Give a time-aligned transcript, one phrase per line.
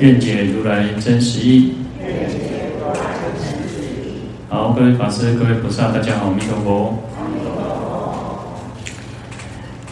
[0.00, 1.74] 愿解如来真实义。
[4.48, 6.98] 好，各位法师、各位菩萨，大家好，阿弥陀佛。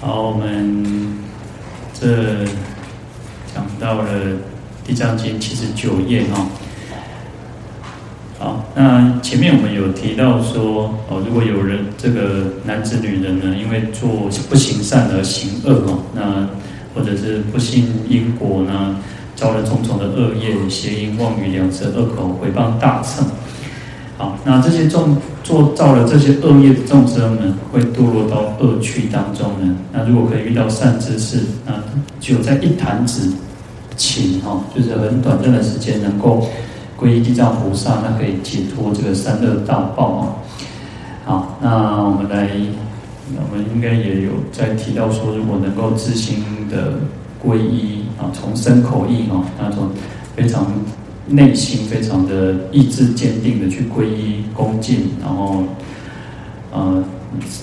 [0.00, 0.82] 好，我们
[1.92, 2.46] 这
[3.54, 4.04] 讲到了
[4.86, 6.48] 《地藏经》七十九页哈。
[8.38, 16.48] 好，那前面我们有提到说，哦，如果有人这个男子、女人呢，因为做不行善而行恶哦，那
[16.94, 18.96] 或者是不信因果呢，
[19.38, 23.24] 造了重重的恶业，邪淫妄语、两舌恶口、诽谤大乘。
[24.16, 29.76] 好，那这些众做造了这些恶业的众生呢，会堕落到恶趣当中呢。
[29.92, 31.72] 那如果可以遇到善知识，那
[32.18, 33.30] 就在一弹指
[33.96, 36.44] 顷哈，就是很短暂的时间能够。
[37.00, 40.22] 皈依地藏菩萨，那可以解脱这个三恶道报啊。
[41.24, 42.50] 好，那我们来，
[43.36, 46.94] 我们应该也有在提到说，如果能够自心的
[47.40, 49.90] 皈依啊，从身口意啊，那种
[50.36, 50.66] 非常
[51.26, 55.64] 内心非常的意志坚定的去皈依恭敬，然后
[56.72, 57.02] 呃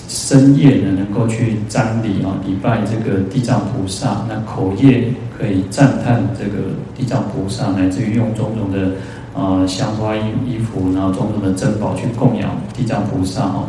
[0.08, 8.92] 深夜呢能够去瞻礼啊礼拜这个地藏菩萨，那口业可以赞叹这个地藏菩萨，乃至于用种种的。
[9.36, 13.68] 啊、呃，香花衣衣服，然后种种的珍宝去供养地藏菩萨哦。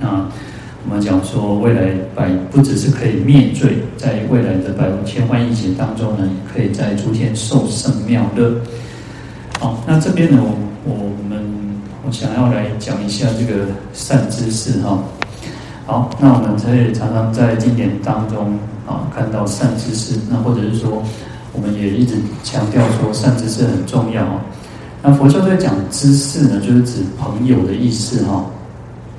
[0.00, 0.28] 那
[0.88, 8.54] 我们讲说，未来百不只是可以灭罪，在未来的百无千万亿劫当中呢，可以再出现受胜妙乐。
[9.60, 11.44] 好，那这边呢，我我们
[12.06, 14.98] 我想要来讲一下这个善知识哈。
[15.86, 21.02] 好，那我们可以常常在经典当中啊看到善知识，那或者是说，
[21.52, 24.26] 我们也一直强调说善知识很重要。
[25.02, 28.44] 那佛教在讲知识呢，就是指朋友的意思哈，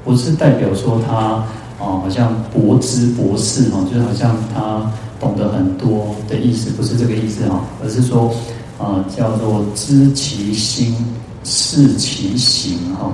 [0.04, 1.44] 不是代表说他
[1.80, 8.32] 哦，好像博知博识哈，就是好像他懂得很多的意思，不是这个意思哈，而是说
[8.78, 10.96] 啊，叫做知其心，
[11.44, 13.12] 视其行哈，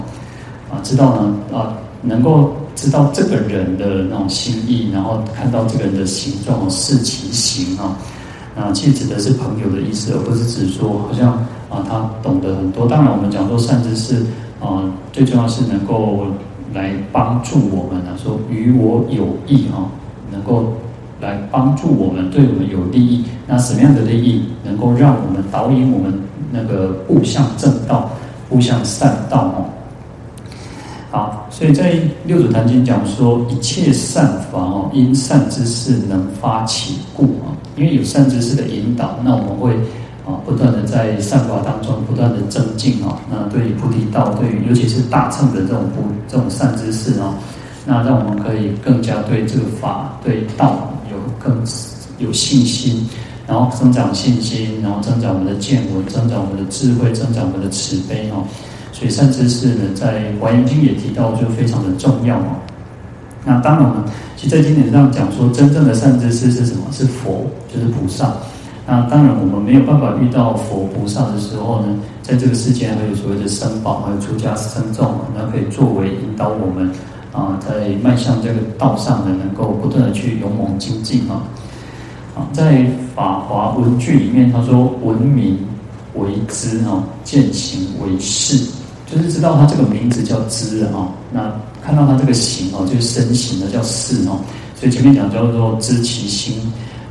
[0.70, 11.46] 啊，知道呢啊，能够知道这个人的那种心意，然后看到这个人的形状，视其行啊，其实指的是朋友的意思，而不是指说好像。
[11.70, 12.88] 啊，他懂得很多。
[12.88, 14.26] 当然，我们讲说善知识，
[14.62, 16.26] 啊，最重要是能够
[16.78, 19.90] 来帮助我们啊，说与我有益啊，
[20.32, 20.74] 能够
[21.20, 23.26] 来帮助我们，对我们有利益。
[23.48, 26.14] 那什么样的利益能够让我们导引我们
[26.52, 28.12] 那个步向正道，
[28.48, 29.66] 步向善道哦？
[31.10, 31.96] 好，所以在
[32.26, 39.76] 《六祖坛经》讲说，一切善法哦，因善知识能发起故啊，因为有善知识的引导，那我们会。
[40.28, 47.34] 啊，不断的在善法当中不断的增进啊，那对于菩提道，对于尤其是大乘的这种不这种善知识啊，
[47.86, 51.64] 那让我们可以更加对这个法对道有更
[52.20, 53.08] 有信心，
[53.48, 58.44] 然后增长信心，然后增长我们的见闻，增长我们的智慧，增长我们的慈悲啊。
[58.92, 62.59] 所以善知识呢，在《华严经》也提到，就非常的重要啊。
[63.46, 64.04] 那当然我们
[64.36, 66.82] 其实在经典上讲说，真正的善知识是什么？
[66.92, 68.34] 是佛，就是菩萨。
[68.90, 71.88] 那当然，我们没有办法遇到佛菩萨的时候呢，
[72.22, 76.90] 在这个世间还有所谓的僧宝，还有出家僧众，那可以作为引导我们
[77.34, 81.44] 啊，在迈向这个道上呢，能够不断的去勇猛精进啊。
[82.34, 82.76] 啊，在
[83.14, 85.58] 《法华文句》里面，他说：“闻名
[86.16, 88.70] 为知啊，见行为事，
[89.06, 91.09] 就是知道他这个名字叫知啊。
[91.34, 91.53] 那
[91.84, 94.40] 看到他这个行哦，就是身形的叫事哦。
[94.80, 96.56] 所以前面讲叫做知其心。”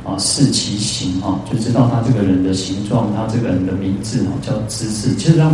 [0.07, 5.13] 啊，视其形啊，就知道他这个人的形状，他这个人的名字啊，叫知识。
[5.15, 5.51] 其实上，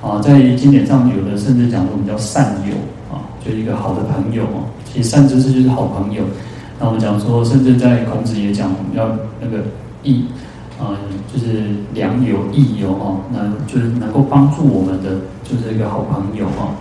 [0.00, 2.74] 啊，在经典上有的甚至讲说我们叫善友
[3.14, 4.64] 啊，就一个好的朋友啊。
[4.90, 6.24] 其实善知识就是好朋友。
[6.78, 9.62] 那我们讲说，甚至在孔子也讲，我们要那个
[10.02, 10.24] 益
[10.80, 10.96] 啊，
[11.30, 15.10] 就是良友、益友啊，那就是能够帮助我们的，
[15.44, 16.72] 就是一个好朋友啊。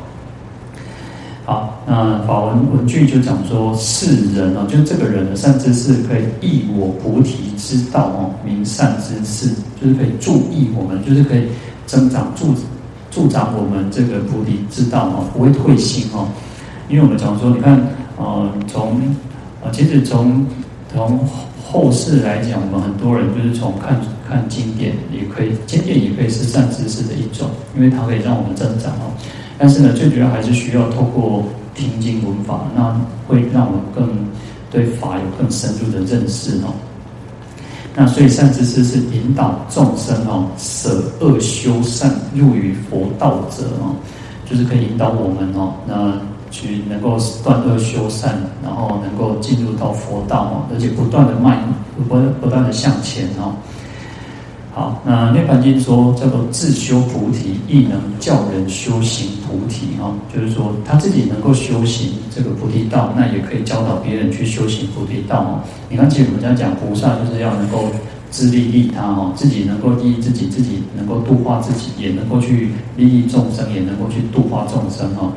[1.49, 9.49] 好，那法文文句就讲说，是人哦，就这个人的善知识可以益我菩提之道哦，名善知识，
[9.81, 11.47] 就是可以助益我们，就是可以
[11.87, 12.53] 增长助
[13.09, 16.27] 助长我们这个菩提之道哦，不会退心哦。
[16.87, 17.81] 因为我们讲说，你看，
[18.17, 19.01] 呃，从
[19.63, 20.45] 啊，其实从
[20.93, 21.19] 从
[21.65, 23.99] 后世来讲，我们很多人就是从看
[24.29, 29.09] 看经典，也可以经典也可以是善知识的一种，因为它可以让我们增长哦。
[29.59, 31.43] 但是呢，最主要还是需要透过
[31.75, 32.97] 听经闻法，那
[33.27, 34.07] 会让我们更
[34.71, 36.73] 对法有更深入的认识哦。
[37.93, 43.93] 那所以善知识是引导众生哦，舍恶修善，入于佛道者哦，
[44.49, 46.13] 就是可以引导我们哦，那
[46.49, 51.61] 去能够断恶修善，然后能够进入到佛道哦，而且不断的迈，
[52.07, 53.53] 不不断的向前哦。
[54.79, 65.59] 好，那《涅槃经》说叫做自修菩提，亦能教人修行菩提哈，就是说他自己能够修行这个菩提道，那也可以教导别人去修行菩提道哦。
[65.89, 67.87] 你看，其实我们在讲菩萨，就是要能够
[68.31, 75.29] 自利利他哈，自己能够利益自己，自己能够度化自己，也能够去利益众生，也能够去度化众生哈。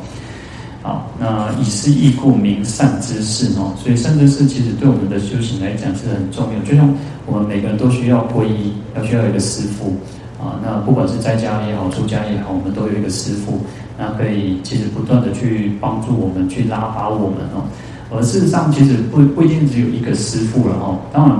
[0.82, 6.93] 好，那以是义故名善知识哦，所以善知识其实对我们的修行来讲是很重要，就像。
[7.25, 9.94] 我们每个人都需要皈依，要需要一个师父
[10.43, 10.58] 啊。
[10.61, 13.61] 那不管是在家也好，出家也好，我们都有一个师父，
[13.96, 17.62] 那可以其实不断的去帮助我们，去拉拔我们哦。
[18.11, 20.99] 而事实上，其实不不一定只有一个师父了哦。
[21.12, 21.38] 当然，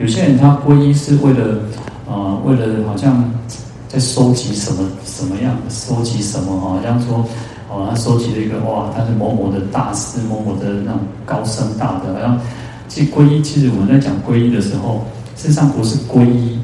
[0.00, 1.60] 有些人他皈依是为了
[2.10, 3.24] 啊，为了好像
[3.86, 7.24] 在收集什么什么样，收集什么好像说
[7.70, 12.36] 哦，他收集了一个哇，他是某某的大师，某某的那种高僧大德，然后
[12.88, 15.06] 其实皈依，其实我们在讲皈依的时候。
[15.36, 16.58] 事实上不是皈依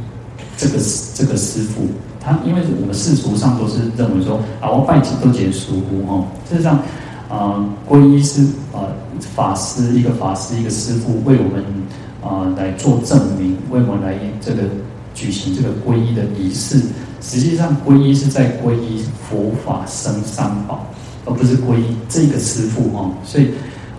[0.54, 0.74] 这个
[1.14, 1.86] 这个师父，
[2.20, 5.76] 他因为我们世俗上都是认为说啊，我拜几都结束
[6.06, 6.26] 哦。
[6.46, 6.78] 事实上，
[7.30, 8.42] 啊、皈依是
[8.74, 8.88] 啊、呃、
[9.34, 11.64] 法师一个法师一个师父为我们
[12.22, 14.64] 啊、呃、来做证明，为我们来这个
[15.14, 16.78] 举行这个皈依的仪式。
[17.26, 20.86] 实际上，皈依是在皈依佛法僧三宝，
[21.24, 23.10] 而不是皈依这个师父哦。
[23.24, 23.48] 所以。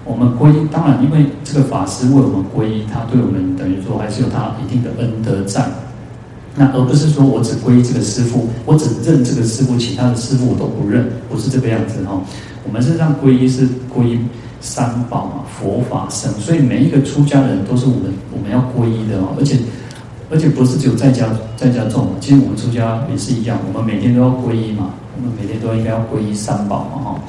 [0.10, 5.68] 我们皈依，当然，因为这个法师为我们皈依，他对我们等于说还是有他一定的恩德在。
[6.56, 12.22] 那而不是说我只皈依这个师父，我只认这个师父，其他的师父我都不认，不是这个样子哈。
[12.64, 14.18] 我们是让皈依是皈依
[14.62, 19.36] 三宝嘛，佛法僧，所以每一个出家人都是我们我们要皈依的哦。
[19.38, 19.58] 而且
[20.30, 21.26] 而且不是只有在家
[21.56, 27.20] 在家种，其实我们出家也是一样，我们每天都要皈依嘛，我们每天都应该要皈依三宝嘛哈。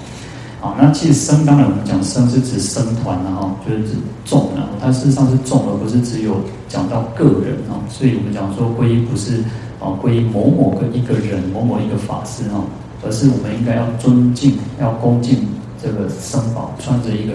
[0.60, 4.68] 好，那其实僧当然我们讲僧是指僧团了哈，就是指众了。
[4.80, 7.78] 它事实上是众，而不是只有讲到个人啊。
[7.88, 9.36] 所以我们讲说皈依不是
[9.78, 12.64] 啊皈依某某个一个人、某某一个法师哈，
[13.06, 15.46] 而是我们应该要尊敬、要恭敬
[15.80, 17.34] 这个僧宝，穿着一个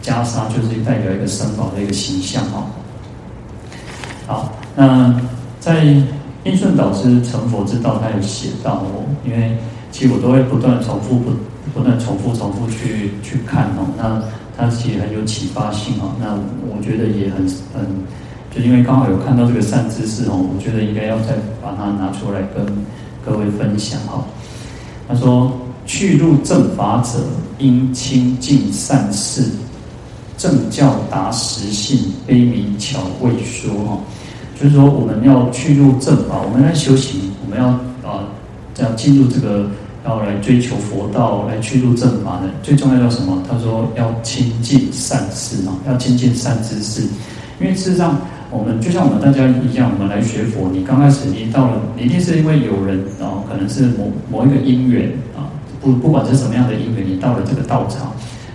[0.00, 2.64] 袈裟，就是代表一个僧宝的一个形象哈。
[4.28, 5.14] 好，那
[5.60, 5.84] 在
[6.44, 9.58] 印顺导师成佛之道，他有写到哦，因为
[9.92, 11.30] 其实我都会不断重复不。
[11.72, 14.20] 不断重复、重复去去看哦，那
[14.56, 16.10] 他其实很有启发性哦。
[16.18, 16.34] 那
[16.66, 17.86] 我觉得也很很，
[18.50, 22.66] 就因为刚好有看到这个善知识哦，我觉得应该要再把它拿出来跟
[23.24, 24.24] 各位分享哈。
[25.06, 25.52] 他说
[25.86, 27.20] ：“去入正法者，
[27.58, 29.44] 应亲近善事，
[30.36, 33.98] 正教达实性，悲悯巧未说哈。
[34.60, 37.68] 就是说，我们要去入正法，我们来修行，我们要
[38.08, 38.28] 啊，
[38.74, 39.66] 这样进入这个。”
[40.02, 43.42] 要来追求佛道，来去入正法的，最重要叫什么？
[43.46, 47.02] 他说要亲近善事啊，要亲近善知识。
[47.60, 48.18] 因为事实上，
[48.50, 58.10] 我们就像我们大家一样，我们来学佛，你刚开始你到了，你一定是因为有人啊，可能是某某一个因缘啊，不不管是什么样的因缘，你到了这个道场，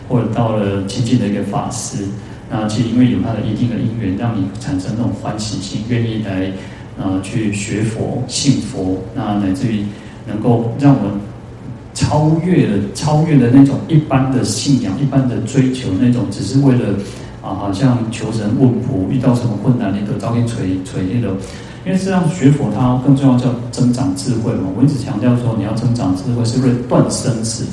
[0.10, 2.06] 或者到了亲近的一个法师，
[2.50, 6.52] 那其实因为有他的一定的因缘，让你产生那种欢喜心，愿意来
[6.98, 9.86] 啊去学佛、信佛，那乃至于
[10.28, 11.12] 能够让我们。
[11.98, 16.90] 超越了，超越了那种一般的信仰、一般的追求，那种只是为了
[17.42, 21.38] 啊，好像求神问卜，遇到什么困难你都早点垂垂那种。
[21.86, 24.68] 因为实际上学佛，它更重要叫增长智慧嘛。
[24.76, 27.64] 我一直强调说，你要增长智慧，是为了断生死。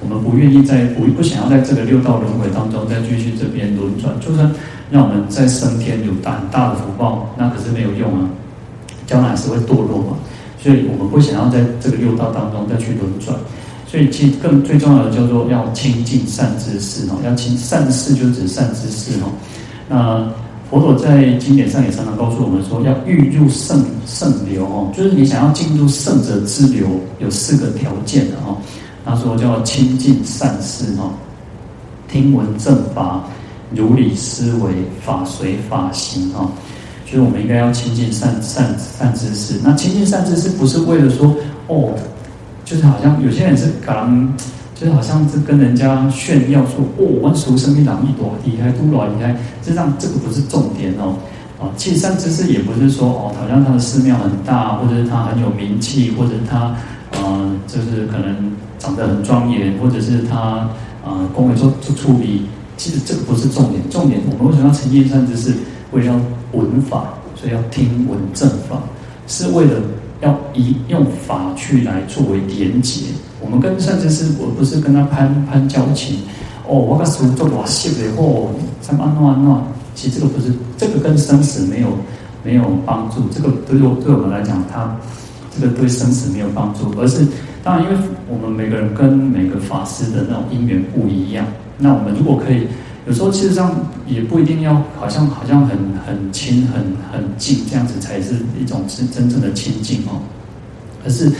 [0.00, 4.50] 我们不愿意在不不想要在这个六道轮回当中再继续这边轮转，就算
[4.90, 8.28] 让我们在升天有大很大的福报，那可是没有用啊，
[9.06, 10.16] 将来是会堕落嘛。
[10.60, 13.36] 所以我们不想要在这个六道当中再去轮转。
[13.90, 19.32] 所以，其实更最重要的叫做要亲近善知识哦，要亲善知识就指善知识哦。
[19.88, 20.30] 那
[20.68, 26.86] 佛陀在经典上也常常告诉我们说，要欲入圣圣流哦，就是你想要进入圣者之流，
[27.18, 28.58] 有四个条件的哦。
[29.08, 31.10] 他说叫亲近善事哦，
[32.08, 33.24] 听闻正法，
[33.74, 36.50] 如理思维，法随法行哦。
[37.06, 39.58] 所以我们应该要亲近善善善知识。
[39.64, 41.34] 那亲近善知识不是为了说
[41.68, 41.94] 哦。
[42.64, 44.30] 就是好像有些人是刚，
[44.74, 49.32] 就是好像是跟人家炫耀说，哦，我们俗生一党一朵厉害，都老厉害。
[49.62, 51.16] 实际上这个不是重点哦。
[51.58, 56.76] 啊，其实善知识也不是说哦，好像他的寺庙很大，或者是他很有名气，或者是他
[57.12, 60.68] 呃，就是可能长得很庄严，或者是他
[61.04, 62.46] 呃，恭维做做处理。
[62.76, 65.52] 其实这个不是重点，重点我们为什么要成就善知识？
[65.90, 66.20] 为了要
[66.52, 68.80] 闻法，所以要听闻正法，
[69.26, 69.80] 是为了
[70.20, 73.06] 要以用法去来作为连结。
[73.40, 76.18] 我们跟善知识，我不是跟他攀攀交情。
[76.68, 79.62] 哦，我把书做瓦写了以后，怎么弄啊弄啊？
[79.94, 81.88] 其实这个不是，这个跟生死没有
[82.44, 83.22] 没有帮助。
[83.34, 84.94] 这个对我对我们来讲，它
[85.58, 87.26] 这个对生死没有帮助，而是
[87.68, 87.96] 那，因为
[88.26, 91.44] 我们每个人跟每个法师的那种因缘不一样。
[91.76, 92.66] 那我们如果可以，
[93.06, 93.74] 有时候其实上
[94.06, 100.22] 也不一定要好像好像很很亲很很近这样子才是一种真真正的亲近哦。
[101.04, 101.30] 可是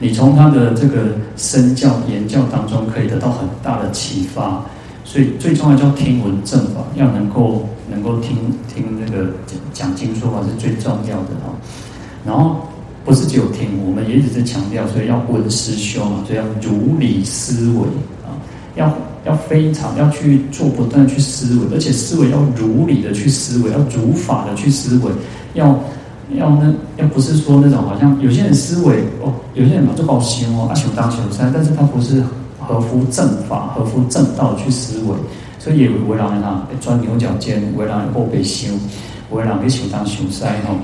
[0.00, 4.64] 你从他的这个身教言教当中可以得到很大的启发。
[5.04, 9.28] 所以最重要叫听闻正法，要能够能够听听那个
[9.72, 11.54] 讲经说法是最重要的哦。
[12.26, 12.66] 然后
[13.06, 17.82] 不是只有听，我们也只是强调，所以要闻思修嘛，所以要如理思维
[18.22, 18.36] 啊，
[18.74, 18.92] 要
[19.24, 25.10] 要非常要去做，不断去思维，而且思维要如理的去思维，要如法的去思维，
[25.54, 25.68] 要
[26.34, 32.22] 要那要不是说那种好像有些人思维哦，有些人嘛就好修哦，阿修当修三，但是他不是。
[32.68, 35.14] 合乎正法、合乎正道去思维，
[35.56, 38.66] 所以也为人啊钻牛角尖，为人后背修，
[39.30, 40.74] 为人去求当求塞吼，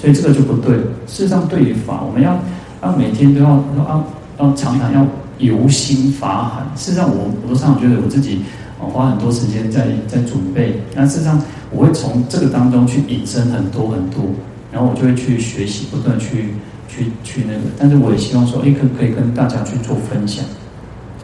[0.00, 0.76] 所以这个就不对。
[1.06, 2.38] 事实上，对于法，我们要
[2.82, 4.04] 要每天都要要
[4.38, 5.06] 要常常要
[5.38, 6.62] 由心法海。
[6.74, 8.40] 事实上我，我都常常觉得我自己
[8.78, 10.80] 花很多时间在在准备。
[10.94, 11.38] 那事实上，
[11.70, 14.24] 我会从这个当中去引申很多很多，
[14.72, 16.54] 然后我就会去学习，不断去
[16.88, 17.60] 去去那个。
[17.78, 20.42] 但是我也希望说，哎，可可以跟大家去做分享。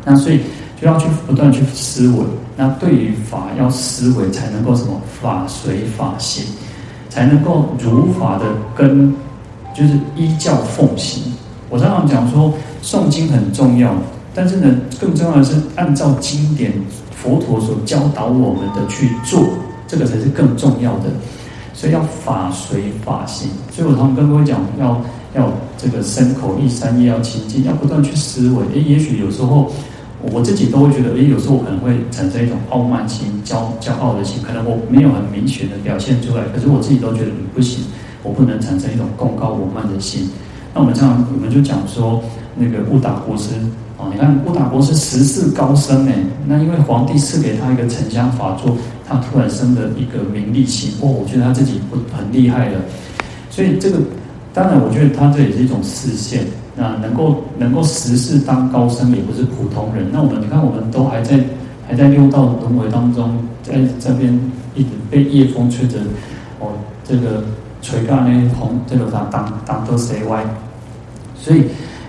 [0.05, 0.41] 那所以
[0.81, 2.25] 就要去不断去思维，
[2.57, 6.45] 那对于法要思维，才能够什么法随法行，
[7.17, 8.45] 才能够如法的
[8.77, 9.11] 跟，
[9.75, 11.33] 就是依教奉行。
[11.71, 13.95] 我常常讲说，诵经很重要，
[14.35, 16.71] 但是呢，更重要的是按照经典
[17.11, 19.49] 佛陀所教导我们的去做，
[19.89, 21.05] 这个才是更重要的。
[21.73, 23.49] 所以要法随法行。
[23.73, 25.01] 所以我常常跟各位讲，要
[25.35, 28.67] 要这个身口意三业要清净，要不断去思维。
[28.75, 29.73] 诶，也许有时候。
[30.23, 37.85] 我自己都会觉得，诶，有时候我可能会产生一种傲慢心、骄骄傲的心，可能我没有很明显的表现出来，可是我自己都觉得你不行，
[38.23, 40.29] 我不能产生一种贡高我慢的心。
[40.75, 42.23] 那我们这样，我们就讲说，
[42.57, 43.51] 那个乌达国师
[43.99, 46.15] 哦，你看乌达国师十世高僧诶，
[46.47, 52.77] 那因为皇帝赐给他一个沉香法座，他突然生了一个名利心，哦，我觉得他自己不很厉害的，
[53.51, 53.99] 所以这个
[54.53, 56.45] 当然，我觉得他这也是一种示现。
[56.77, 60.07] 那能够能够十世当高僧，也不是普通人。
[60.13, 61.41] 那我们你看，我们都还在
[61.89, 64.39] 还在六道轮回当中，在这边
[64.75, 65.99] 一直被夜风吹着，
[66.61, 66.69] 哦，
[67.03, 67.43] 这个
[67.81, 70.45] 垂干呢红，这个啥当当都谁歪？
[71.35, 71.65] 所以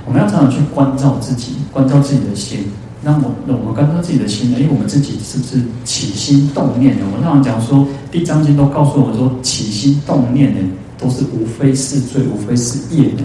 [0.05, 2.65] 我们要常常去关照自己，关照自己的心。
[3.01, 4.57] 那我那我们关照自己的心呢？
[4.59, 7.05] 因为我们自己是不是起心动念呢？
[7.09, 7.79] 我们常常讲说，
[8.12, 10.59] 《地藏经》都告诉我们说，起心动念呢，
[10.97, 13.24] 都是无非是罪，无非是业呢。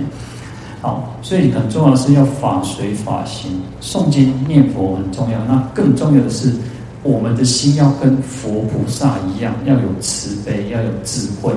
[0.82, 5.38] 好，所以很重要的是要法随法行，诵经念佛很重要。
[5.46, 6.52] 那更重要的是，
[7.04, 11.52] 我们的心要跟佛菩萨一样，要有慈悲，要有智慧。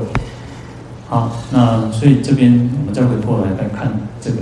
[1.10, 3.92] 好，那所以这边我们再回过来来看
[4.22, 4.42] 这个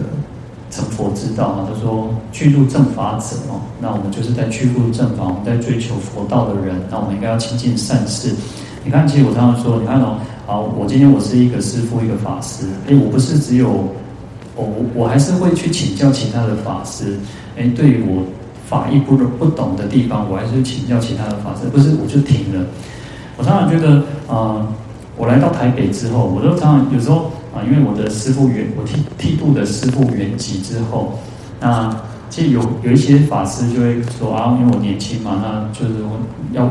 [0.69, 8.35] 成佛之道啊，他说具入正法者哦，那我们就是在具入正法，我们在追求佛道的人，那我们应该要亲近善事。
[8.83, 13.87] 你看，其实我常常说，你看哦，好，我今天我是一个师父，一个法师，哎，我不是只有。
[14.55, 17.17] 我我还是会去请教其他的法师，
[17.57, 18.23] 哎，对于我
[18.67, 22.63] 法义不不懂的地方，我还是请教其他的法师，不是我就停了。
[23.35, 24.67] 我常常觉得，啊、呃，
[25.17, 31.17] 我来到台北之后，我都常常有时候啊、因为我的师父原，我剃剃度的师父圆寂之后，
[31.59, 31.95] 那
[32.29, 36.19] 其实有有一些法师就会说啊，因为我年轻嘛，那就是我
[36.51, 36.65] 要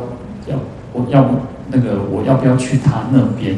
[0.47, 0.59] 要
[0.93, 1.29] 我要
[1.69, 3.57] 那个我要不要去他那边？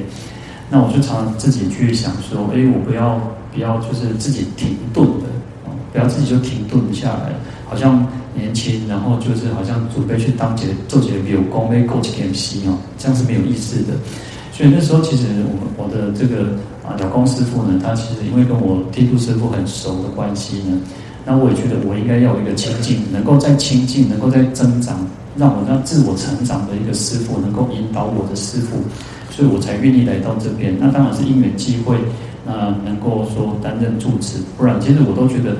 [0.71, 3.21] 那我就常常自己去想说，哎，我不要。
[3.55, 5.27] 不要就是自己停顿的，
[5.93, 7.33] 不要自己就停顿下来，
[7.67, 13.95] 好像年轻，然后就是好像准备去当姐做姐有功，被勾起点心哦，这样是没有意思的。
[14.53, 16.51] 所以那时候其实我我的这个
[16.85, 20.77] 啊了公师傅呢，他其实因为跟我剃度师傅很熟的关系呢，
[21.25, 25.07] 那我也觉得我应该要有一个亲近，能够在亲近，能够在增长，
[25.37, 28.79] 让我让自我成长的一个师傅能够引导我的师傅，
[29.31, 30.77] 所以我才愿意来到这边。
[30.81, 31.97] 那当然是因缘际会。
[32.45, 35.57] 那能够说担任住持，不然其实我都觉得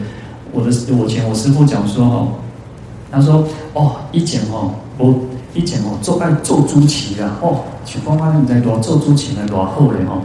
[0.53, 2.29] 我的我前我师父讲说哦，
[3.11, 5.15] 他说哦，以前哦，我
[5.55, 10.21] 以前哦做爱做朱旗啊，哦，请光发现在多做朱旗呢多后嘞哈。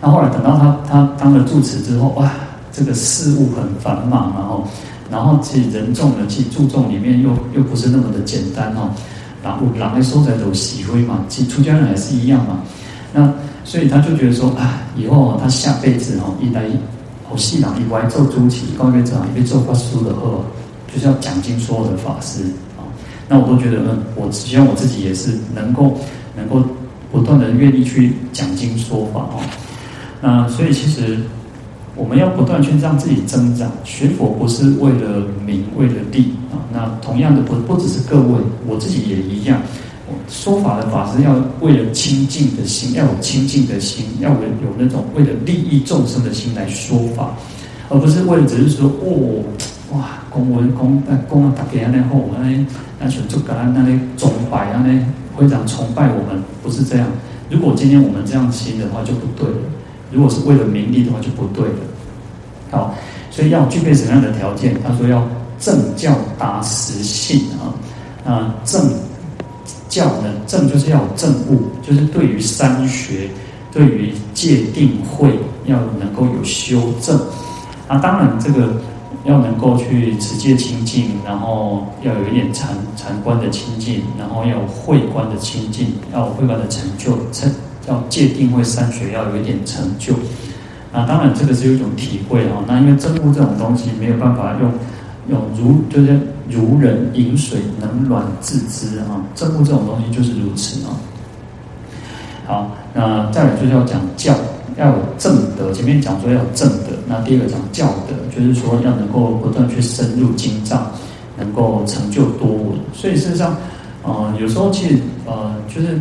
[0.00, 2.30] 那后来等到他他当了住持之后，哇，
[2.70, 4.64] 这个事务很繁忙，然后
[5.10, 8.90] 然后其实人众的去注重里面又又不是那么的简单哦。
[9.42, 12.60] 然后狼的收在都喜欢嘛，其实出家人还是一样嘛。
[13.12, 13.32] 那
[13.66, 16.62] 所以他就觉得说啊，以后他下辈子哦，一来
[17.28, 20.38] 好细囊，以外做朱旗，高院长也做法师的话，
[20.94, 22.44] 就是要讲经说的法师
[22.78, 22.86] 啊。
[23.28, 25.98] 那我都觉得，嗯，我希望我自己也是能够
[26.36, 26.62] 能够
[27.10, 29.42] 不断的愿意去讲经说法哦。
[30.22, 31.18] 那所以其实
[31.96, 36.54] 我们要不断去让自己增长，学佛不是为了名，为了利啊。
[36.72, 39.60] 那同样的不不只是各位，我自己也一样。
[40.28, 47.34] 说法的法师要为了清净的心，要有清净的心，要有有那种为了利益众生的心来说法，
[47.88, 49.44] 而不是为了只是说哦，
[49.92, 52.66] 哇，公文公那公啊，大家那后那
[52.98, 54.98] 那全就感恩那里崇拜啊，那
[55.40, 57.06] 非常崇拜我们，不是这样。
[57.48, 59.56] 如果今天我们这样心的话，就不对了。
[60.10, 61.74] 如果是为了名利的话，就不对了。
[62.70, 62.94] 好，
[63.30, 64.74] 所以要具备什么样的条件？
[64.82, 65.24] 他说要
[65.60, 67.70] 正教达实性啊，
[68.28, 68.90] 啊正
[69.88, 73.28] 教呢正就是要有正悟，就是对于三学，
[73.72, 77.18] 对于戒定慧要能够有修正。
[77.88, 78.80] 啊，当然这个
[79.24, 87.50] 要能够去持戒清净，然后要有一点禅禅观的清净，然后要有慧观的清净，要有慧观的成就成。
[87.88, 90.12] 要戒定慧三学要有一点成就，
[90.92, 92.56] 啊，当然这个是有一种体会哈。
[92.66, 94.72] 那因为正悟这种东西没有办法用
[95.28, 96.18] 用如就是
[96.50, 99.22] 如人饮水，冷暖自知啊。
[99.34, 100.94] 正悟这种东西就是如此啊。
[102.46, 104.34] 好，那再来就是要讲教，
[104.76, 105.72] 要有正德。
[105.72, 110.90] 前面讲说要有正德，那第二个讲教德，就是说要能够不断去深入经藏，
[111.38, 112.78] 能够成就多闻。
[112.92, 113.56] 所以事实上，
[114.02, 115.98] 呃，有时候其实呃就是。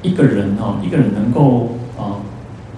[0.00, 2.22] 一个人哦，一个人能够啊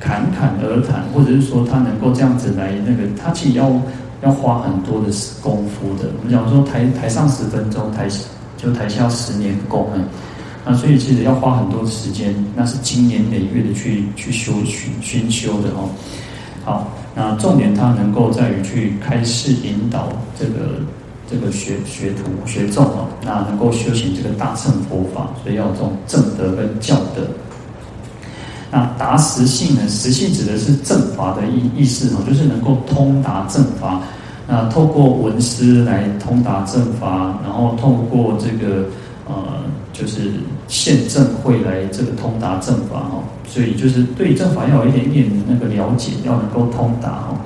[0.01, 3.71] 侃侃而谈，或者是说他能够这样子来那个，他其实要
[4.23, 5.09] 要花很多的
[5.43, 6.09] 功夫的。
[6.19, 8.25] 我们讲说台台上十分钟，台下
[8.57, 10.01] 就台下十年功哎，
[10.65, 15.89] 那所以其实要花很多时间，那是经年累月的去去修去熏修的哦。
[16.65, 20.81] 好，那重点他能够在于去开示引导这个。
[21.33, 27.23] 这个学学徒学众哦，那能够修行这个大乘佛法，所以要这种正德跟教德。
[28.69, 29.83] 那达实性呢？
[29.89, 34.03] 实性指的是正法的意意思哦，就是能够通达正法。
[34.51, 38.85] 那透过文思来通达正法，然后透过这个
[39.29, 39.35] 呃，
[39.93, 40.33] 就是
[40.67, 43.23] 现正会来这个通达正法哦。
[43.47, 47.39] 所以就是对正法要有一点点那个了解，要能够通达哦。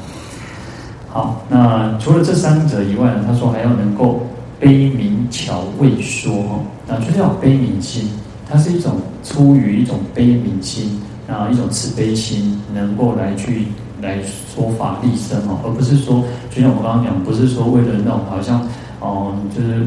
[1.09, 4.27] 好，那除了这三者以外呢，他说还要能够
[4.59, 8.09] 悲悯巧为说哈，那就是要悲悯心，
[8.51, 13.67] 它是一种出于一种悲悯心啊，一种慈悲心，能够来去
[14.05, 14.19] 来
[14.55, 18.61] 说法利生哦，而不是说，就像我刚刚讲，不是说为了那种好像
[19.01, 19.87] 哦，就是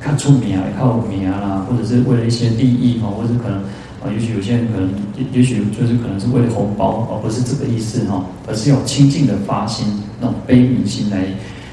[0.00, 3.62] 看出名啊，靠名啊啦，或者是为了一些利益哦，或者可能。
[4.04, 4.90] 啊，也许有些人可能，
[5.32, 9.86] 也许就是可能是为了红包，而不是这个意思哈，而是用清净的发心，
[10.20, 11.24] 那种悲悯心来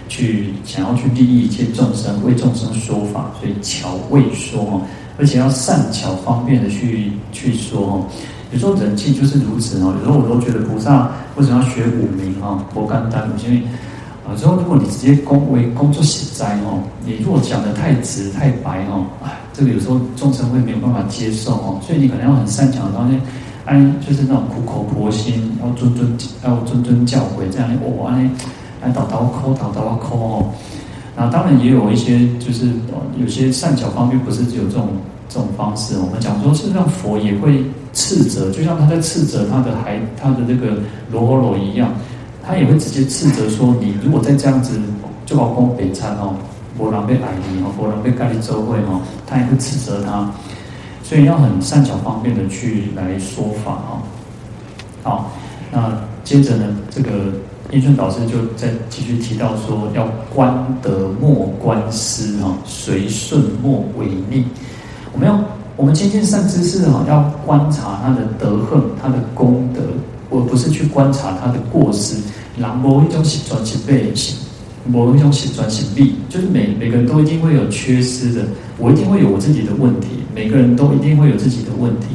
[0.07, 4.81] 去想要去利益一切众生，为众生说法，所以巧为说哈，
[5.19, 8.05] 而且要善巧方便的去去说哈。
[8.51, 12.63] 有时候人气就是如此哈，有时候我都觉得菩萨为什么要学五明哈？
[12.73, 13.63] 佛干丹，因为
[14.27, 19.31] 啊，之后如果你直接工为工作实在哦，你如果讲得太直太白哈，哎。
[19.53, 23.19] 这个有时候众生会没有办法接受哦，所以你可能要很善巧的东西，
[23.65, 26.07] 哎，就是那种苦口婆心，要谆谆
[26.45, 28.29] 要谆谆教诲这样，我哎，
[28.81, 30.45] 来叨叨抠叨叨抠哦。
[31.17, 32.71] 那当然也有一些，就是
[33.19, 34.87] 有些善巧方面不是只有这种
[35.31, 35.95] 这种方式。
[35.97, 37.63] 我们讲说，事实上佛也会
[37.93, 40.77] 斥责，就像他在斥责他的孩他的这个
[41.09, 41.93] 罗睺罗一样，
[42.45, 44.77] 他也会直接斥责说，你如果再这样子，
[45.25, 46.35] 就要攻北参哦。
[46.77, 50.29] 佛郎被矮离哦，佛郎被盖立周会哦，他也会斥责他，
[51.03, 54.01] 所以要很善巧方便的去来说法哦。
[55.03, 55.31] 好，
[55.71, 57.09] 那接着呢，这个
[57.71, 64.45] 印顺导师就再继续提到说，要观德莫观失哈，随顺莫违逆。
[65.13, 65.39] 我们要
[65.75, 69.81] 我们亲近善知识哈，要观察他的德行、他的功德，
[70.29, 72.15] 而不是去观察他的过失。
[72.57, 74.13] 然后一种是专去背
[74.85, 78.43] 某一种写专写力，就是每每个人都一定会有缺失的，
[78.77, 82.07] 我一定会有我自己的问题，每个人都一定会有自己的问题。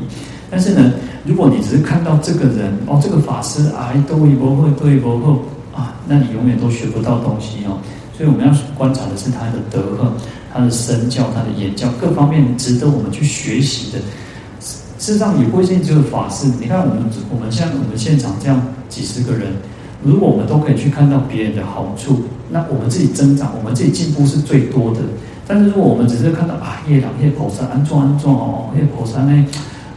[0.51, 0.93] 但是呢，
[1.25, 5.33] 如果你只是看到这个人哦，这个法师啊，都一波会，都一波会
[5.75, 7.79] 啊，那你永远都学不到东西哦。
[8.17, 10.13] 所以我们要观察的是他的德行，
[10.57, 13.99] 他的身教、他的言教各方面值得我们去学习的。
[14.99, 16.47] 事实上也不一定只有法师。
[16.59, 19.53] 你看我们我们像我们现场这样几十个人，
[20.03, 25.01] 如果我们都可以去看到别人的好处，那我们自己增长，我们自己进步是最多的。
[25.47, 29.47] 但是如果我们只是看到啊，业障业菩萨安装安装哦，业菩萨呢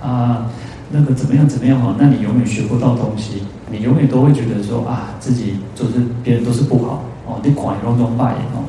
[0.01, 0.45] 啊
[0.91, 8.67] 那个怎么样怎么样哦，那你永远学不到东西，你永远都会觉得说啊自己就是别人都是不好哦，你款容中败哦。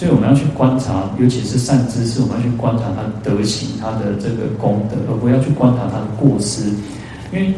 [0.00, 6.70] 所以我们要去观察，尤其是善知识，我们要去观察他的德行、他的这个功德，而不要去观察他的过失。
[7.30, 7.52] 因为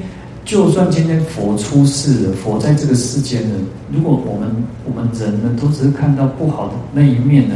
[0.44, 3.54] 就算今天佛出世了，佛在这个世间呢，
[3.92, 4.50] 如果我们
[4.84, 7.54] 我们人呢都只是看到不好的那一面呢，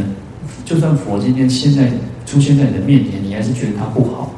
[0.65, 1.91] 就算佛今天现在
[2.25, 4.31] 出现在你的面前，你还是觉得他不好。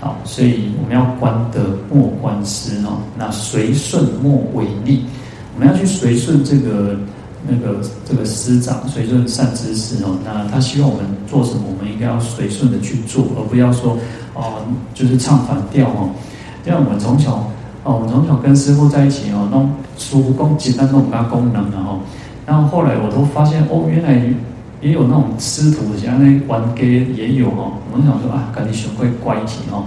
[0.00, 5.04] 好，所以我们要观德莫观失哦，那随顺莫违逆，
[5.54, 6.96] 我们要去随顺这个。
[7.46, 13.98] 那个这个师长随顺善知识哦，那他希望我们做什么，我们应该要随顺的去做，而不要说
[14.34, 14.62] 哦，
[14.94, 16.10] 就是唱反调哦。
[16.64, 17.50] 因为我们从小
[17.82, 21.98] 哦，我们从小跟师父在一起哦，弄师父讲简单弄他功能的哦，
[22.46, 24.22] 然后后来我都发现哦，原来
[24.80, 27.72] 也有那种师徒像那玩 g 也有哦。
[27.90, 29.84] 我们想说啊，赶紧学会乖体哦。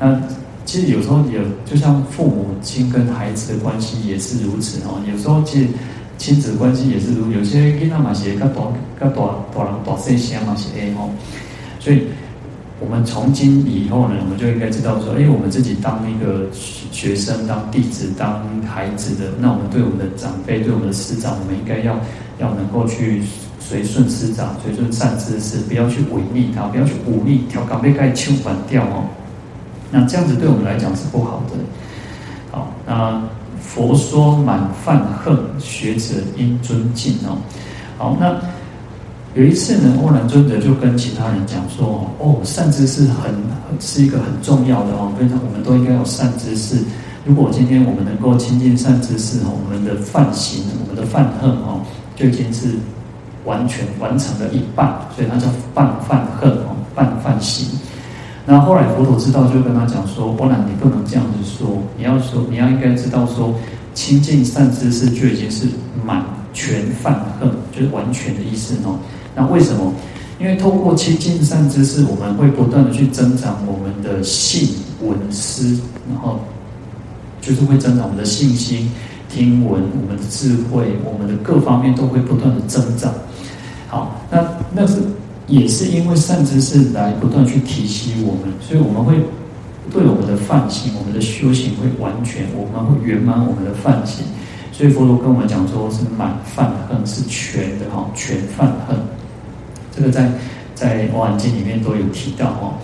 [0.00, 0.20] 那
[0.64, 5.00] 其实有时候也就像父母亲跟孩子的关系也是如此哦。
[5.08, 5.68] 有时候其实。
[6.18, 8.62] 亲子关系也是如有些囡仔嘛是较大
[8.98, 11.10] 较大大人大细声嘛是会吼，
[11.78, 12.04] 所以
[12.80, 21.94] 我们从今以后呢，我们就应该知道说，哎，我们自己当一个学生、当弟子、当孩子的，那我们对我们的长辈、对我们的师长，我们应该要
[22.38, 23.22] 要能够去
[23.60, 29.04] 随顺师长、随顺善知识，不要去违逆他，不要去忤逆，调岗被盖唱反调哦。
[29.90, 31.56] 那这样子对我们来讲是不好的。
[32.50, 33.22] 好，那。
[33.60, 37.38] 佛说满犯恨，学者应尊敬哦。
[37.98, 38.34] 好，那
[39.34, 43.34] 有一次呢，欧兰尊者就跟其他人讲说：“哦，善知识很
[43.80, 46.78] 是一个很重要的哦，非常我们都应该有善知识。
[47.24, 51.80] 如果今天我们能够亲近善知识哦，我们的犯行、我们的犯恨哦，
[52.14, 52.68] 就已经是
[53.44, 54.94] 完全完成了一半。
[55.14, 57.68] 所以它叫半犯恨哦，半犯行。”
[58.48, 63.52] 那后来佛陀知道，就跟他讲说：“波兰你不能这样子说，你要说，你要应该知道说，
[63.92, 65.66] 亲近善知识就已经是
[66.04, 68.96] 满全犯恨，就是完全的意思哦。
[69.34, 69.92] 那为什么？
[70.38, 74.68] 因为透过亲近善知识，我们会不断的去增长我们的信
[75.02, 76.38] 闻思，然后
[77.40, 78.88] 就是会增长我们的信心、
[79.28, 83.12] 听闻、我们的智慧、我们的各方面都会不断的增长。
[83.88, 84.38] 好，那
[84.72, 84.98] 那是。”
[85.46, 89.14] 也是因为善知识来不断去提醒我们，所以我们会
[89.92, 94.24] 对我们的犯行、我们的修行会完全，我们会圆满我们的犯行。
[94.72, 98.96] 所以佛陀跟我们讲说，是满犯恨，是全的哈，全犯恨。
[99.94, 100.30] 这个在
[100.74, 102.74] 在《阿含经》里面都有提到哈。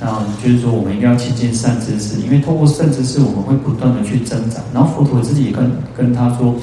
[0.00, 4.62] 那就是说，我们应该要亲近善知识，因为透过善知识，我们会不断的去增长。
[4.72, 6.54] 然后佛陀自己也跟跟他说。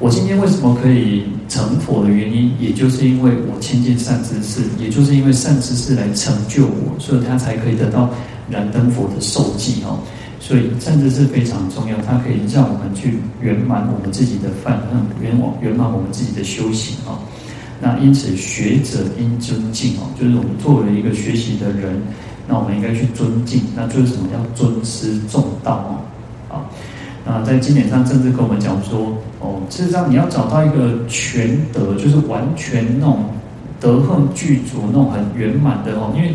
[0.00, 8.08] 我今天为什么可以成佛的原因，也就是因为我亲近善知识，也就是因为善知识来成就我，所以他才可以得到
[8.48, 10.00] 燃灯佛的受记哦。
[10.40, 17.18] 所以善知识非常重要，它可以让我们去圆满我们自己的梵行，圆满圆满我们自己的修行哦。
[17.78, 22.00] 那因此学者应尊敬哦，就是我们作为一个学习的人，
[22.48, 24.28] 那我们应该去尊敬，那就是什么？
[24.32, 25.76] 要尊师重道
[26.48, 26.56] 哦。
[26.56, 26.64] 啊，
[27.44, 33.24] 在经典上甚至跟我们讲说，哦，事实上你要找到一个全德，就是完全那种
[33.78, 36.34] 德行具足、那种很圆满的哦，因为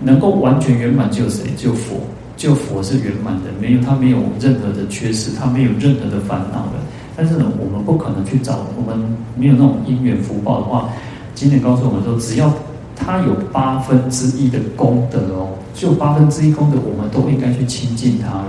[0.00, 1.44] 能够完全圆满，只有谁？
[1.56, 1.96] 只有佛，
[2.36, 6.72] 只有佛是圆满的，没有他没有任何的缺失，他没有任何的烦恼的。
[7.16, 8.98] 但是呢，我们不可能去找，我们
[9.36, 10.88] 没有那种因缘福报的话，
[11.34, 12.52] 经典告诉我们说，只要
[12.94, 18.48] 他有八分之一的功德哦，就八分之一功德，我们都应该去亲近他了。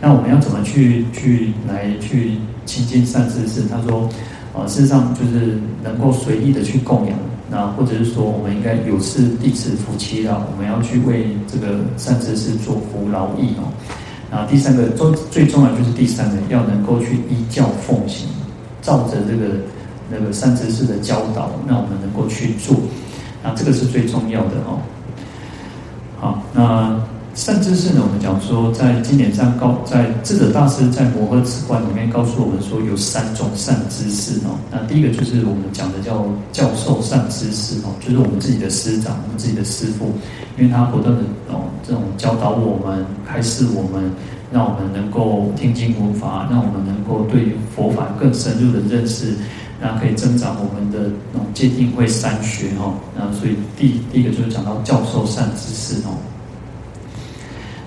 [0.00, 3.62] 那我们要怎么去去来去亲近善知识？
[3.68, 4.08] 他说，
[4.54, 7.18] 呃，事实上就是能够随意的去供养，
[7.50, 13.66] 那或者是说，我们应该有事弟子夫妻啊，我们要去为这个善知识做服劳役哦。
[14.30, 18.28] 那第三个最最重要就是第三个，要能够去依教奉行，
[18.80, 19.54] 照着这个
[20.08, 22.76] 那个善知识的教导，那我们能够去做，
[23.42, 24.78] 那这个是最重要的哦。
[26.20, 27.00] 好，那。
[27.38, 28.02] 善知识呢？
[28.04, 34.58] 我们讲说，在经典上告，在智者大师在《摩诃止观》里面告诉我们说，有三种善知识哦。
[34.72, 40.10] 那第一个就是我们讲的叫教授善知识哦，就是我们自己的师长，我们自己的师父，
[40.58, 44.10] 因为他不断的哦这种教导我们，开示我们，
[44.50, 49.34] 让我们能够听经闻法，让我们能够对佛法更深入的认识。
[49.80, 52.94] 那可以增长我们的那种戒定慧三学哦。
[53.16, 56.18] 那所以第第一个就是讲到教授善知识哦。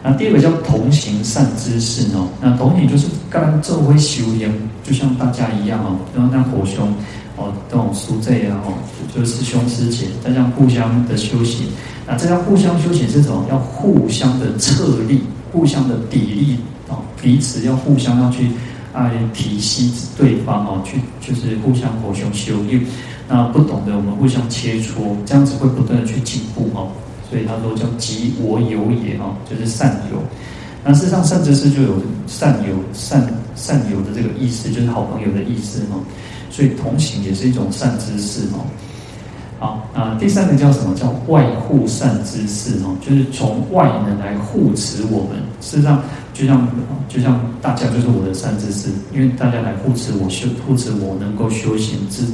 [0.04, 2.28] 那第二个叫同行善知识哦。
[2.42, 4.52] 那同行就是刚做会修行，
[4.84, 6.94] 就像大家一样哦，然后那火兄
[7.38, 8.74] 哦，这种书这样哦，
[9.14, 11.68] 就是师兄师姐，大家互相的修行。
[12.08, 13.46] 那这样互相修行是什么？
[13.50, 16.56] 要互相的策力，互相的砥砺
[16.90, 18.50] 哦，彼此要互相要去
[18.94, 22.80] 爱体恤对方哦，去就是互相火兄修业。
[23.30, 26.90] 那不懂的我们互相切磋，这样子会不断的去进步哦。
[27.32, 30.22] 所以他说叫即我有也哦，就是善友。
[30.84, 31.96] 那事实上善知识就有
[32.28, 36.04] 善友、善善友的这个意思，就是好朋友的意思哦。
[36.50, 38.68] 所以同行也是一种善知识哦。
[39.60, 40.94] 好，啊，第三个叫什么？
[40.96, 45.40] 叫外护善知识哦，就是从外人来护持我们。
[45.62, 46.68] 事实上，就像
[47.08, 52.26] 就像大家就是我的善知识，因为大家来护持我修，护持我能够修行资，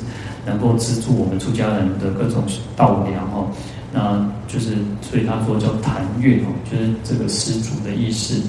[0.46, 2.42] 能够资助我们出家人的各种
[2.78, 3.46] 道粮哦。
[3.94, 8.42] 那就是，所以他说叫檀越哦，就是这个施主的意思。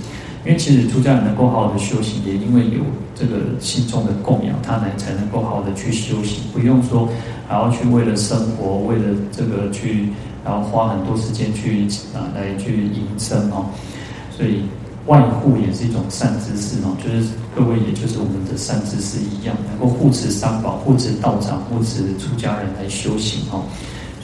[0.47, 2.81] 因为其实出家人能够好好的修行，也因为有
[3.15, 7.09] 这个信众的供养，他才才能够好好的去修行，不用说
[7.49, 10.09] 还要去为了生活，为了这个去，
[10.45, 13.67] 然后花很多时间去啊来去营生哦。
[14.35, 14.63] 所以
[15.07, 23.65] 外护也是一种善知识哦，就是各位也就是我们的善知识一样，能够护持三宝、护持道场、护持出家人来修行哦。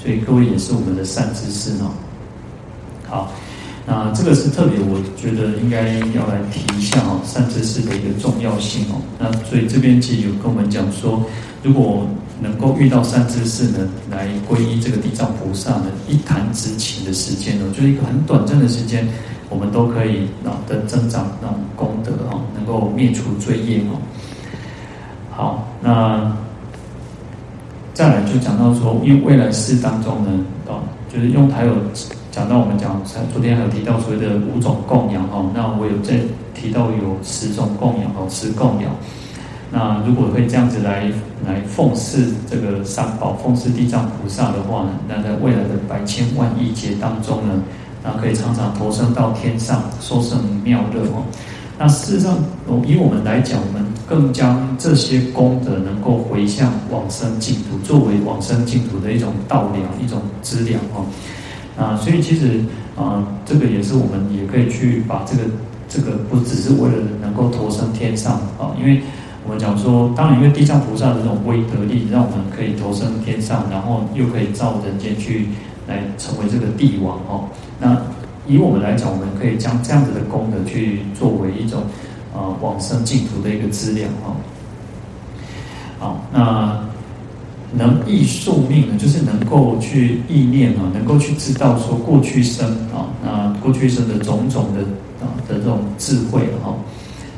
[0.04, 1.88] 所以各位也是我们的善知识哦。
[3.08, 3.32] 好，
[3.86, 9.00] 那这个是特别，我觉得应该要来提一下哦，善知识的一个重要性哦。
[9.18, 11.24] 那所以这边其实有跟我们讲说，
[11.62, 12.06] 如果
[12.38, 19.08] 能够遇到善知识呢，来皈依这个地藏菩萨呢，一谈之顷的时间哦，就是一个很短暂的时间，
[19.48, 23.96] 我们都可以啊的增长那种功德哦，能够灭除罪业哦。
[25.30, 26.36] 好，那。
[27.94, 30.30] 再来就讲到说，因为未来世当中呢，
[30.66, 31.72] 哦，就是用还有
[32.32, 33.00] 讲到我们讲，
[33.32, 36.18] 昨天还有提到所谓的五种供养哦，那我有再
[36.54, 38.90] 提到有十种供养哦，十供养。
[39.70, 41.08] 那如果会这样子来
[41.46, 47.54] 来奉祀这个三宝，奉祀地藏菩萨的话呢，那在未来的百千万亿劫当中呢，
[48.02, 51.22] 那可以常常投生到天上，受胜妙乐哦。
[51.78, 52.36] 那事实上，
[52.84, 53.83] 以我们来讲，我们。
[54.06, 61.06] 更将这些功德能够回向往生净土，作为往生净土的一种道粮、一种资粮哦。
[61.76, 62.60] 啊，所以其实
[62.96, 65.42] 啊，这个也是我们也可以去把这个
[65.88, 69.00] 这个不只是为了能够投生天上啊，因为
[69.44, 75.48] 我们讲说，当然因为地藏菩萨的这种威德力，让我们可以投生天上，然后又可以造人间去
[75.88, 77.48] 来成为这个帝王哦。
[77.80, 77.96] 那
[78.46, 81.82] 以我们来讲，我们可以将这样子的功德去作为一种。
[82.34, 84.36] 啊，往生净土的一个资料哈。
[86.00, 86.84] 好，那
[87.72, 94.80] 能忆宿命呢，就是能够去忆念啊，能够去知道说过去生啊，那过去生的种种的
[95.24, 96.74] 啊的这种智慧哈。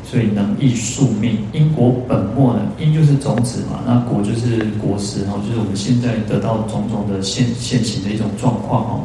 [0.02, 9.00] 所以能忆宿命，因果本末呢，因就是种子嘛，那果就是果实哈，就是我们现在得到种种的现现行的一种状况哈。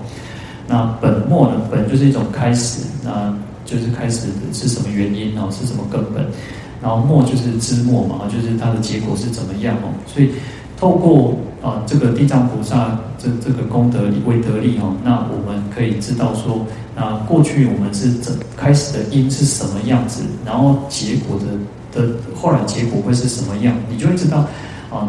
[0.67, 3.33] 那本末呢，本就是一种开始那。
[3.71, 5.47] 就是开始是什么原因哦？
[5.49, 6.25] 是什么根本？
[6.81, 9.87] 然后末就是枝末嘛，就是它的结果是怎么样哦？
[10.05, 10.31] 所以
[10.77, 24.45] 透过啊这个地藏菩萨这这个功德力、威德力哦，那我们可以知道说，那过去我们是怎开始的因是什么样子，然后结果的的后来结果会是什么样，你就会知道
[24.91, 25.07] 啊。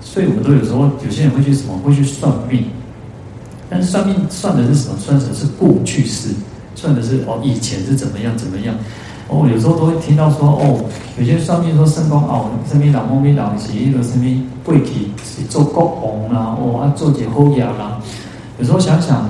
[0.00, 2.66] 所以我们都有时候有些人会去什么会去算命，
[3.70, 4.96] 但是算命算的是什么？
[4.98, 6.28] 算的是过去式。
[6.74, 8.74] 算的是哦，以前是怎么样怎么样，
[9.28, 10.84] 哦，有时候都会听到说哦，
[11.18, 18.00] 有些算命说身公哦，身边老猫咪老是一个身边贵体是做国王啦，哦，啊做解后牙啦。
[18.58, 19.28] 有时候想想，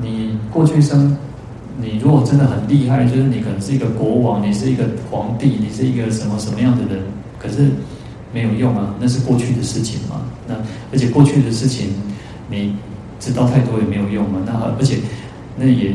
[0.00, 1.16] 你过去生，
[1.80, 7.02] 你如果真的很厉害，就是你可能是一个国王，你是一个皇帝，你是一个什么什么样的人，
[7.38, 7.70] 可是
[8.32, 10.22] 没有用啊，那是过去的事情嘛。
[10.46, 10.54] 那
[10.92, 11.88] 而且过去的事情，
[12.50, 12.74] 你
[13.18, 14.40] 知道太多也没有用嘛。
[14.44, 14.98] 那而且
[15.56, 15.94] 那也。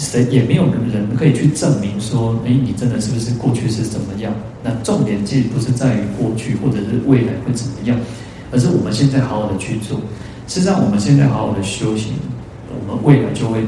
[0.00, 4.32] 谁也没有人可以去证明说，哎，你真的是不是过去是怎么样？
[4.64, 7.98] 那重点其实不是在于过去或者是未来会怎么样，
[8.50, 10.00] 而是我们现在好好的去做。
[10.48, 12.14] 实际上，我们现在好好的修行，
[12.88, 13.60] 我们未来就会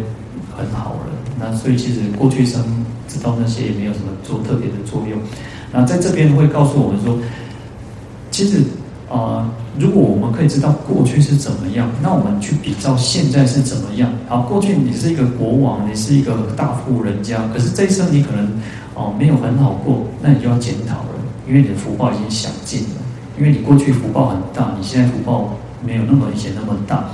[0.57, 1.07] 很好了。
[1.39, 2.65] 那所以，其实过去生
[3.07, 5.21] 知道那些也没有什么做特别的作用。
[5.71, 7.19] 那在这边会告诉我们说，
[8.31, 8.63] 其实。
[9.13, 9.45] 呃，
[9.79, 14.11] 如果我们可以知道过去是怎么样，那我们去比较现在是怎么样。
[14.27, 18.49] 好，过去你是一个国王，你是一个大富人家，可是这一生你可能
[18.95, 21.09] 哦、没有很好过，那你就要检讨了，
[21.47, 23.01] 因为你的福报已经享尽了。
[23.39, 27.05] 因为你过去福报很大，你现在福报没有那么以前那么大。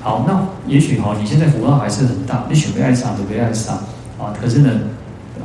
[0.00, 3.76] 好，那也许哈，你现在福报还是很大，你选被爱上就被爱上
[4.18, 4.34] 啊。
[4.40, 4.70] 可是呢，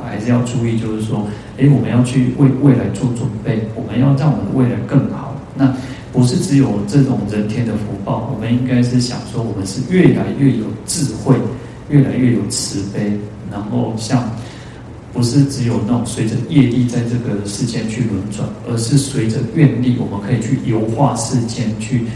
[0.04, 1.26] 还是要注意，就是说，
[1.58, 5.34] 哎，我们要去为未来做准备，我们要让我们的未来更好。
[5.56, 5.66] 那
[6.12, 11.36] 不是只有这种人天的福报，我们应该是想说，我们是越来越有智慧，
[11.88, 13.18] 越来越有慈悲，
[13.50, 14.28] 然后像。
[15.12, 22.06] 不是只有那种随着业力在这个世间去轮转，而是随着愿力，我们可以去游化世间，去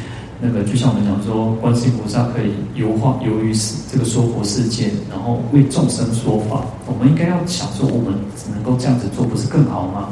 [0.41, 3.53] 那个就像我们讲说，观世音菩萨可以游化游于
[3.91, 6.65] 这个说佛世界，然后为众生说法。
[6.87, 8.15] 我们应该要想说，我们
[8.53, 10.11] 能够这样子做，不是更好吗？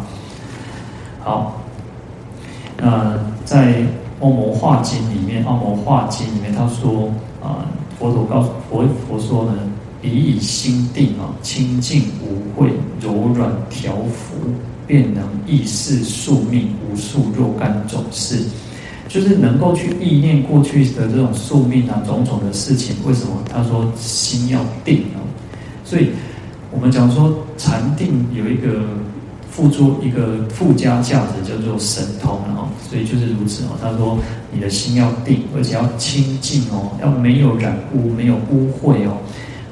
[1.21, 1.62] 好，
[2.83, 3.75] 那在
[4.21, 7.09] 《奥摩化经》里面，《奥摩化经》里面他说
[7.41, 7.65] 啊，
[7.99, 9.55] 佛陀告诉佛佛说呢。
[10.03, 14.35] 彼以心定啊，清净无秽，柔软调伏，
[14.85, 18.43] 便能意识宿命无数若干种事，
[19.09, 22.97] 就是能够去意念过去的这种宿命啊，种种的事情。
[23.07, 23.45] 为什么？
[23.49, 25.23] 他说心要定啊，
[25.85, 26.11] 所以
[26.73, 28.83] 我们讲说禅定有一个
[29.53, 32.67] 附着一个附加价值，叫做神通哦。
[32.89, 33.77] 所以就是如此哦。
[33.81, 34.19] 他说
[34.51, 39.17] 你的心要定，而且要清净哦，要没有染污，没有污秽哦。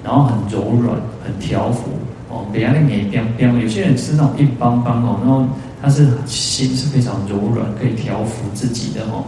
[0.04, 1.90] 然后很柔软，很调服
[2.28, 3.52] 哦，别人也变变。
[3.58, 5.46] 有些人是那种硬邦邦哦，然后
[5.82, 9.24] 他是心是非常柔软，可以调服自己的哦。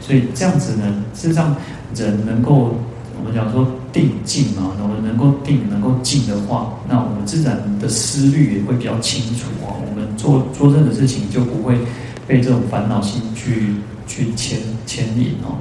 [0.00, 1.56] 所以这样子呢，事实上
[1.94, 2.74] 人能够
[3.18, 9.80] 我们讲说定静嘛，我们能够定能够静的话，那我们自然的思虑也会比较清楚哦。
[9.88, 11.78] 我们做做任何事情就不会
[12.26, 13.76] 被这种烦恼心去
[14.06, 15.56] 去牵牵引哦。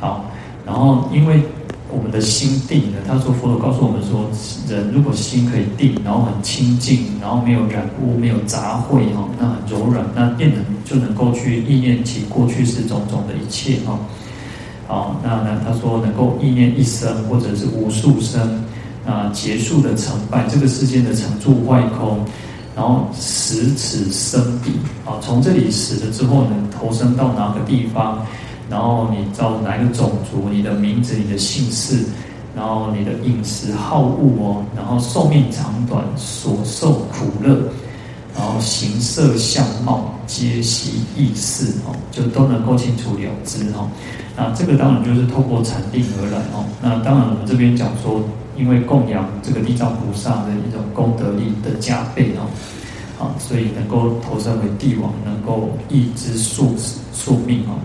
[0.00, 0.30] 好，
[0.66, 1.40] 然后因为。
[1.92, 4.30] 我们的心定了，他说佛陀告诉我们说，
[4.68, 13.98] 人如果心可以定，然后很清净，然后没有染污，没有杂秽哈，那很柔软，那便能就能够去意念起过去世种种的一切哈。
[14.90, 18.60] 好，那呢，他说能够意念一生或者是无数生，
[19.06, 22.18] 啊，结束的成败，这个世间的成住坏空，
[22.74, 24.72] 然后十此生彼，
[25.08, 28.26] 啊，从这里死了之后能投生到哪个地方？
[28.68, 32.04] 然后你到哪个种族，你的名字、你的姓氏，
[32.56, 37.56] 然后你的饮食好恶哦，然后寿命长短、所受苦乐，
[38.36, 43.88] 然后形色相貌皆悉意识哦，就都能够清楚了知哦。
[44.36, 46.64] 那这个当然就是透过禅定而来哦。
[46.80, 48.22] 那当然我们这边讲说，
[48.56, 52.48] 因为供养这个地藏菩萨的一种功德力的加倍哦，
[53.22, 56.74] 啊，所以能够投生为帝王，能够易知宿
[57.12, 57.76] 宿命哦。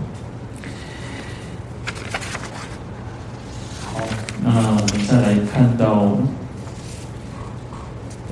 [3.82, 4.00] 好
[4.42, 6.16] 那我们再来看到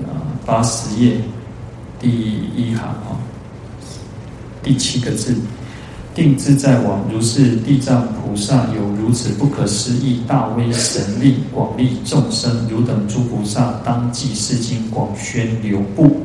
[0.04, 1.20] 啊八十页
[2.04, 3.16] 第一行啊，
[4.62, 5.34] 第七个字，
[6.14, 16.20] 定自在王如是地藏菩萨有如此不可思议大威神力，广利众生，汝等诸菩萨当记是经，广宣流布。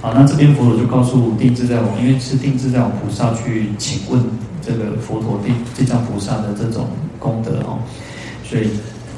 [0.00, 4.22] 好，那这边佛陀就告诉定自在王，因为是定自在王菩萨去请问
[4.62, 6.86] 这个佛陀地地藏菩萨的这种
[7.18, 7.80] 功德哦。
[8.48, 8.68] 所以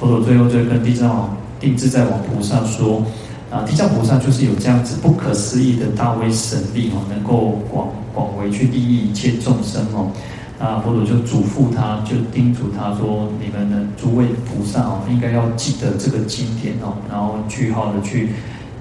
[0.00, 3.04] 佛陀最后就跟地藏王、定自在王菩萨说
[3.50, 10.10] ：“啊，地藏菩萨就是有这样子不可思议的大威神力哦，能够广广为去利益一切众生哦。
[10.58, 18.30] 那佛陀就嘱咐他，就叮嘱他说：你们的诸位菩萨哦，应该要记得这个经典哦，然后句号的去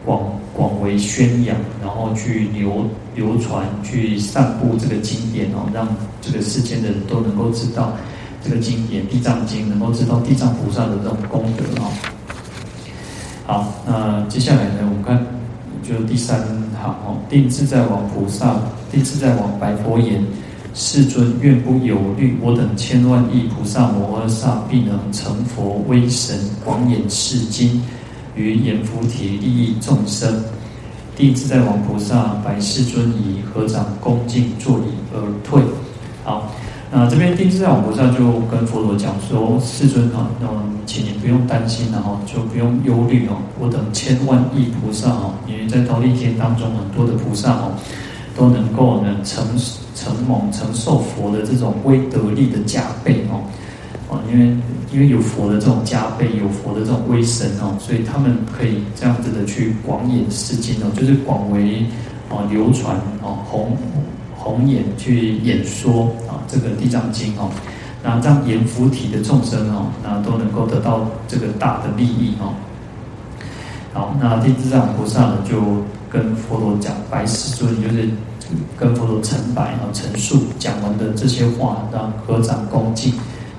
[0.03, 0.21] 广
[0.53, 5.87] 广为宣扬，然后去流流传，去散布这个经典哦，让
[6.21, 7.93] 这个世间的人都能够知道。”
[8.47, 12.14] 这个经典《地藏经》能够知道地藏菩萨的这种功德哦。
[13.47, 15.23] 好，那接下来呢，我们看
[15.87, 17.15] 就第三行哦。
[17.29, 18.55] 定自在王菩萨，
[18.91, 20.25] 定自在王白佛言
[20.73, 27.83] ：“世尊，愿不有虑，我等千万亿菩萨摩诃萨必能成佛威神，广演是经，
[28.35, 30.43] 于阎浮提利益众生。”
[31.15, 35.61] 定自在王菩萨白世尊仪，合掌恭敬坐礼而退。
[36.23, 36.51] 好。
[36.97, 40.47] 那这边定自在王菩萨就跟佛陀讲说：“世尊啊，那
[40.85, 43.35] 请你不用担心，然后就不用忧虑哦。
[43.59, 47.73] 我等千万亿菩萨哦，因为在忉利天当中很多的菩萨哦，
[48.33, 49.45] 都能够呢承
[49.93, 53.43] 承蒙承受佛的这种威德力的加倍哦。
[54.07, 54.55] 哦，因为
[54.93, 61.85] 因为有佛的这种加倍，有佛的这种威神哦，所以他们可以这样子的去广演世经哦，就是广为
[62.29, 64.01] 哦流传哦弘。”弘
[64.67, 67.49] 演去演说啊，这个地藏经哦，
[68.03, 72.53] 那让阎浮提的众生哦，那都能够得到这个大的利益哦。
[73.93, 75.57] 好，那地藏菩萨呢，就
[76.09, 78.09] 跟佛陀讲，白世尊就是
[78.77, 83.13] 跟佛陀陈白啊陈述讲完的这些话，让合掌恭敬，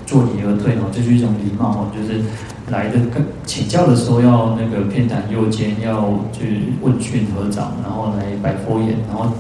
[0.07, 2.21] 作礼而退哦，这是一种礼貌哦，就是
[2.69, 9.33] 来的跟请教的时候要那个偏袒右肩，要去问讯合掌，然后来白佛眼，然后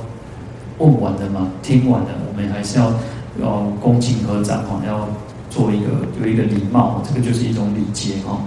[0.79, 2.93] 问完了嘛，听完了，我们还是要
[3.41, 5.09] 要恭敬合掌哦，要
[5.51, 8.41] 做一个有一个礼貌，这个就是一种礼节哈。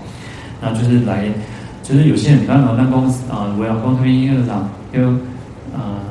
[0.61, 1.27] 那就是来，
[1.83, 5.07] 就是有些人刚刚那公啊，我要讲他们因为啥，因为
[5.75, 6.05] 啊。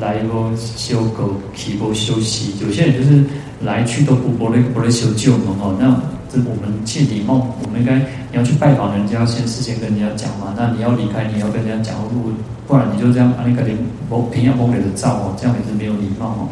[0.00, 2.54] 来一个修狗，去过休息。
[2.64, 3.22] 有些人就是
[3.60, 5.74] 来去都不不不不来修旧嘛哈。
[5.78, 5.94] 那
[6.32, 10.54] 这我们切礼貌，我们应该你要去拜访人家，先事先跟人家讲嘛。
[10.56, 12.32] 那你要离开，你要跟人家讲，如果
[12.68, 13.76] 不然你就这样啊，你肯定
[14.08, 16.48] 我平要蒙脸的照哦，这样也是没有礼貌哦。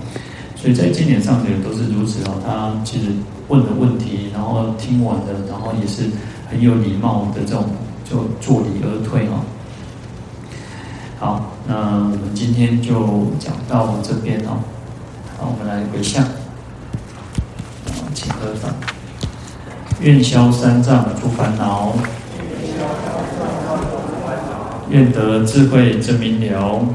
[0.57, 2.35] 所以在经典上的人都是如此哦。
[2.45, 3.13] 他其实
[3.47, 6.11] 问的问题，然后听完的，然后也是
[6.51, 7.71] 很有礼貌的这种，
[8.05, 9.39] 就作礼而退哦。
[11.21, 14.59] 好，那我们今天就讲到这边哦。
[15.39, 16.25] 好，我们来回向。
[18.15, 18.98] 请合掌。
[20.01, 21.97] 愿消三障诸烦恼。
[24.91, 26.87] 愿得智慧真明了。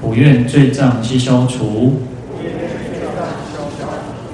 [0.00, 2.02] 不愿罪障悉消除。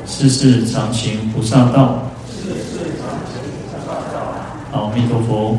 [0.07, 2.11] 世世常行菩萨道。
[4.73, 5.57] 阿弥陀佛。